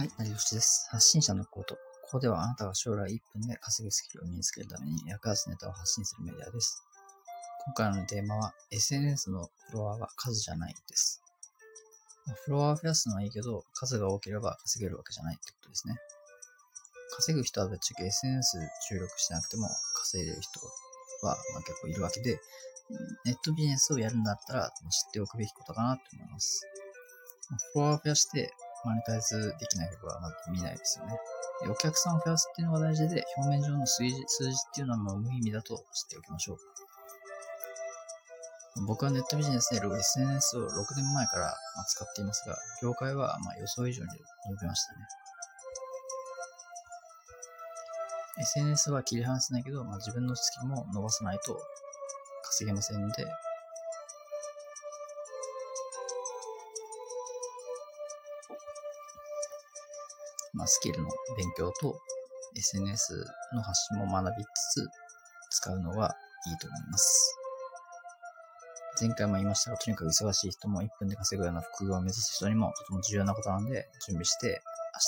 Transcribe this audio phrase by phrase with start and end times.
[0.00, 0.88] はい、成吉です。
[0.88, 1.74] 発信者のこと。
[1.74, 6.82] ここではあなたが将来1分で稼ぐスキルを身につけるために役立つネタを発信するメディアです。
[7.66, 11.22] 今回のテーマは SNS のフロワーは数じゃないです。
[12.46, 15.96] フロワーを増やすのはいいけど、数が多ければ稼げるわけじゃないってことですね。
[17.16, 18.56] 稼ぐ人はぶっちゃけ SNS
[18.88, 20.60] 注力してなくても稼いでる人
[21.26, 22.40] はま結構いるわけで、
[23.26, 26.66] ネットビジネスをやるんだったら知っておくべきことかなと思います。
[27.74, 28.54] フォロワーを増やして
[28.84, 31.12] マネタイズできない曲はまず見ないですよね。
[31.68, 36.58] お客さんを増やすっていうのが大事で、表面上の数字数字っていうのはもう無意味だと知っておきましょう。
[38.86, 40.66] 僕はネットビジネスで SNS を6
[40.96, 41.54] 年前から
[41.88, 44.08] 使っていますが、業界はま予想以上に
[44.48, 45.00] 伸びましたね。
[48.38, 51.60] SNS は切り離せないけど、まあ、自分のスキルも伸ばさないと
[52.44, 53.26] 稼げませんので、
[60.52, 61.98] まあ、スキルの勉強と
[62.56, 64.48] SNS の発信も学びつ
[65.50, 66.14] つ使うのは
[66.46, 67.36] いいと思います。
[69.00, 74.60] 前回も言いましたが、とにかく忙しい人も1分で稼ぐような副業を目指す人にもとても重要なことなので、準備して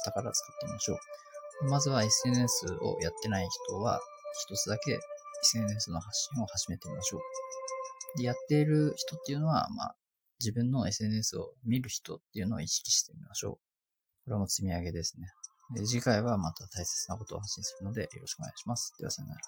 [0.07, 1.69] 明日から使ってみましょう。
[1.69, 4.01] まずは SNS をやってない人は、
[4.47, 4.99] 一つだけ
[5.43, 8.19] SNS の発信を始めてみましょう。
[8.19, 9.97] で、やっている人っていうのは、まあ、
[10.41, 13.72] 自分の SNS を見る人っていうのを意識してみましょう。
[14.25, 15.29] これも積み上げですね。
[15.75, 18.95] で次回はまた大切なことを発信するのでよろしくお願いします。
[18.99, 19.41] ではさよなら。